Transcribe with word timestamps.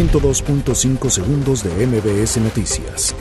102.5 0.00 1.10
segundos 1.10 1.62
de 1.62 1.86
MBS 1.86 2.38
Noticias. 2.38 3.14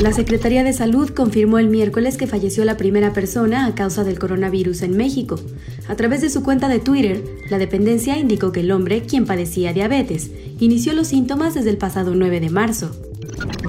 La 0.00 0.12
Secretaría 0.12 0.64
de 0.64 0.72
Salud 0.72 1.10
confirmó 1.10 1.60
el 1.60 1.68
miércoles 1.68 2.16
que 2.16 2.26
falleció 2.26 2.64
la 2.64 2.76
primera 2.76 3.12
persona 3.12 3.66
a 3.66 3.76
causa 3.76 4.02
del 4.02 4.18
coronavirus 4.18 4.82
en 4.82 4.96
México. 4.96 5.38
A 5.86 5.94
través 5.94 6.20
de 6.20 6.28
su 6.28 6.42
cuenta 6.42 6.68
de 6.68 6.80
Twitter, 6.80 7.22
la 7.50 7.58
dependencia 7.58 8.18
indicó 8.18 8.50
que 8.50 8.60
el 8.60 8.72
hombre, 8.72 9.02
quien 9.02 9.26
padecía 9.26 9.72
diabetes, 9.72 10.32
inició 10.58 10.92
los 10.92 11.06
síntomas 11.06 11.54
desde 11.54 11.70
el 11.70 11.78
pasado 11.78 12.16
9 12.16 12.40
de 12.40 12.50
marzo. 12.50 12.90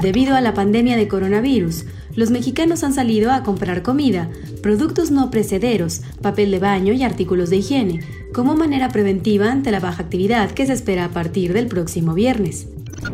Debido 0.01 0.35
a 0.35 0.41
la 0.41 0.55
pandemia 0.55 0.97
de 0.97 1.07
coronavirus, 1.07 1.85
los 2.15 2.29
mexicanos 2.29 2.83
han 2.83 2.93
salido 2.93 3.31
a 3.31 3.43
comprar 3.43 3.81
comida, 3.81 4.29
productos 4.61 5.11
no 5.11 5.31
precederos, 5.31 6.01
papel 6.21 6.51
de 6.51 6.59
baño 6.59 6.93
y 6.93 7.03
artículos 7.03 7.49
de 7.49 7.57
higiene, 7.57 8.01
como 8.33 8.55
manera 8.55 8.89
preventiva 8.89 9.51
ante 9.51 9.71
la 9.71 9.79
baja 9.79 10.03
actividad 10.03 10.51
que 10.51 10.65
se 10.65 10.73
espera 10.73 11.05
a 11.05 11.09
partir 11.09 11.53
del 11.53 11.67
próximo 11.67 12.13
viernes. 12.13 12.67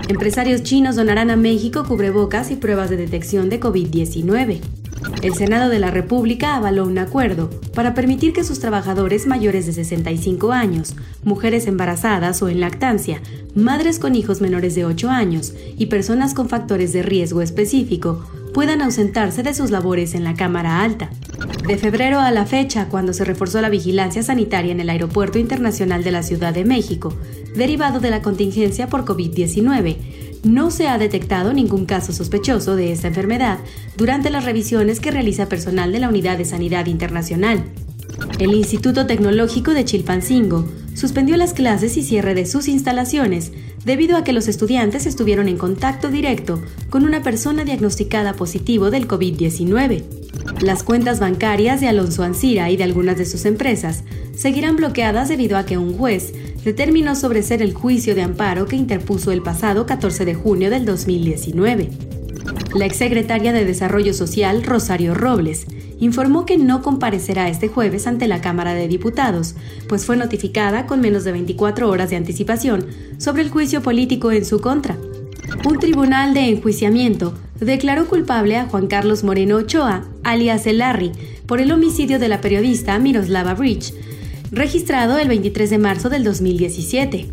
Empresarios 0.07 0.63
chinos 0.63 0.95
donarán 0.95 1.29
a 1.29 1.35
México 1.35 1.85
cubrebocas 1.87 2.51
y 2.51 2.55
pruebas 2.55 2.89
de 2.89 2.97
detección 2.97 3.49
de 3.49 3.59
COVID-19. 3.59 4.59
El 5.21 5.33
Senado 5.33 5.69
de 5.69 5.79
la 5.79 5.91
República 5.91 6.55
avaló 6.55 6.85
un 6.85 6.97
acuerdo 6.97 7.49
para 7.73 7.93
permitir 7.93 8.33
que 8.33 8.43
sus 8.43 8.59
trabajadores 8.59 9.27
mayores 9.27 9.65
de 9.65 9.73
65 9.73 10.51
años, 10.51 10.95
mujeres 11.23 11.67
embarazadas 11.67 12.41
o 12.41 12.49
en 12.49 12.59
lactancia, 12.59 13.21
madres 13.55 13.97
con 13.97 14.15
hijos 14.15 14.41
menores 14.41 14.75
de 14.75 14.85
8 14.85 15.09
años 15.09 15.53
y 15.77 15.87
personas 15.87 16.33
con 16.33 16.49
factores 16.49 16.93
de 16.93 17.01
riesgo 17.01 17.41
específico 17.41 18.25
puedan 18.53 18.81
ausentarse 18.81 19.43
de 19.43 19.53
sus 19.53 19.71
labores 19.71 20.15
en 20.15 20.23
la 20.23 20.35
Cámara 20.35 20.81
Alta. 20.81 21.09
De 21.67 21.77
febrero 21.77 22.19
a 22.19 22.31
la 22.31 22.45
fecha, 22.45 22.87
cuando 22.89 23.13
se 23.13 23.25
reforzó 23.25 23.61
la 23.61 23.69
vigilancia 23.69 24.23
sanitaria 24.23 24.71
en 24.71 24.79
el 24.79 24.89
Aeropuerto 24.89 25.39
Internacional 25.39 26.03
de 26.03 26.11
la 26.11 26.23
Ciudad 26.23 26.53
de 26.53 26.65
México, 26.65 27.13
derivado 27.55 27.99
de 27.99 28.09
la 28.09 28.21
contingencia 28.21 28.87
por 28.87 29.05
COVID-19, 29.05 29.97
no 30.43 30.71
se 30.71 30.87
ha 30.87 30.97
detectado 30.97 31.53
ningún 31.53 31.85
caso 31.85 32.13
sospechoso 32.13 32.75
de 32.75 32.91
esta 32.91 33.07
enfermedad 33.07 33.59
durante 33.97 34.29
las 34.29 34.45
revisiones 34.45 34.99
que 34.99 35.11
realiza 35.11 35.49
personal 35.49 35.91
de 35.91 35.99
la 35.99 36.09
Unidad 36.09 36.37
de 36.37 36.45
Sanidad 36.45 36.85
Internacional. 36.85 37.63
El 38.39 38.53
Instituto 38.53 39.05
Tecnológico 39.05 39.73
de 39.73 39.85
Chilpancingo 39.85 40.65
suspendió 40.93 41.37
las 41.37 41.53
clases 41.53 41.97
y 41.97 42.03
cierre 42.03 42.35
de 42.35 42.45
sus 42.45 42.67
instalaciones 42.67 43.51
debido 43.85 44.17
a 44.17 44.23
que 44.23 44.33
los 44.33 44.47
estudiantes 44.47 45.05
estuvieron 45.05 45.47
en 45.47 45.57
contacto 45.57 46.09
directo 46.09 46.61
con 46.89 47.05
una 47.05 47.21
persona 47.21 47.63
diagnosticada 47.63 48.33
positivo 48.33 48.91
del 48.91 49.07
COVID-19. 49.07 50.03
Las 50.61 50.83
cuentas 50.83 51.19
bancarias 51.19 51.79
de 51.79 51.87
Alonso 51.87 52.23
Ancira 52.23 52.69
y 52.69 52.77
de 52.77 52.83
algunas 52.83 53.17
de 53.17 53.25
sus 53.25 53.45
empresas 53.45 54.03
seguirán 54.35 54.75
bloqueadas 54.75 55.29
debido 55.29 55.57
a 55.57 55.65
que 55.65 55.77
un 55.77 55.97
juez 55.97 56.33
determinó 56.63 57.15
sobreser 57.15 57.61
el 57.61 57.73
juicio 57.73 58.15
de 58.15 58.21
amparo 58.21 58.65
que 58.65 58.75
interpuso 58.75 59.31
el 59.31 59.41
pasado 59.41 59.85
14 59.85 60.25
de 60.25 60.35
junio 60.35 60.69
del 60.69 60.85
2019. 60.85 61.89
La 62.75 62.85
exsecretaria 62.85 63.53
de 63.53 63.65
Desarrollo 63.65 64.13
Social, 64.13 64.63
Rosario 64.63 65.13
Robles, 65.13 65.65
informó 65.99 66.45
que 66.45 66.57
no 66.57 66.81
comparecerá 66.81 67.49
este 67.49 67.67
jueves 67.67 68.07
ante 68.07 68.27
la 68.27 68.41
Cámara 68.41 68.73
de 68.73 68.87
Diputados, 68.87 69.55
pues 69.87 70.05
fue 70.05 70.17
notificada 70.17 70.85
con 70.85 71.01
menos 71.01 71.23
de 71.23 71.31
24 71.31 71.89
horas 71.89 72.09
de 72.09 72.15
anticipación 72.15 72.87
sobre 73.17 73.43
el 73.43 73.49
juicio 73.49 73.81
político 73.81 74.31
en 74.31 74.45
su 74.45 74.61
contra. 74.61 74.97
Un 75.67 75.79
tribunal 75.79 76.33
de 76.33 76.49
enjuiciamiento 76.49 77.33
declaró 77.59 78.07
culpable 78.07 78.57
a 78.57 78.65
Juan 78.65 78.87
Carlos 78.87 79.23
Moreno 79.23 79.57
Ochoa, 79.57 80.05
alias 80.23 80.65
El 80.67 80.79
Larry, 80.79 81.11
por 81.45 81.59
el 81.59 81.71
homicidio 81.71 82.19
de 82.19 82.29
la 82.29 82.41
periodista 82.41 82.97
Miroslava 82.99 83.53
Bridge, 83.55 83.93
registrado 84.51 85.17
el 85.17 85.27
23 85.27 85.69
de 85.69 85.77
marzo 85.77 86.09
del 86.09 86.23
2017. 86.23 87.27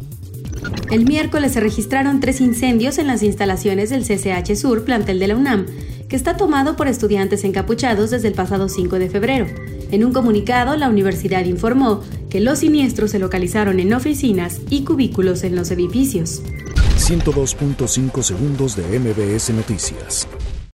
El 0.91 1.05
miércoles 1.05 1.53
se 1.53 1.61
registraron 1.61 2.21
tres 2.21 2.41
incendios 2.41 2.99
en 2.99 3.07
las 3.07 3.23
instalaciones 3.23 3.91
del 3.91 4.05
CCH 4.05 4.55
Sur, 4.57 4.85
plantel 4.85 5.19
de 5.19 5.29
la 5.29 5.37
UNAM, 5.37 5.67
que 6.09 6.17
está 6.17 6.37
tomado 6.37 6.77
por 6.77 6.89
estudiantes 6.89 7.45
encapuchados 7.45 8.11
desde 8.11 8.29
el 8.29 8.35
pasado 8.35 8.69
5 8.69 8.99
de 8.99 9.11
febrero. 9.11 9.47
En 9.91 10.05
un 10.05 10.13
comunicado, 10.13 10.77
la 10.77 10.89
universidad 10.89 11.45
informó 11.45 12.03
que 12.31 12.41
los 12.41 12.61
siniestros 12.61 13.11
se 13.11 13.19
localizaron 13.19 13.81
en 13.81 13.93
oficinas 13.95 14.61
y 14.71 14.85
cubículos 14.85 15.45
en 15.45 15.57
los 15.57 15.71
edificios. 15.71 16.43
102.5 16.99 18.23
segundos 18.23 18.77
de 18.77 18.99
MBS 18.99 19.51
Noticias. 19.51 20.27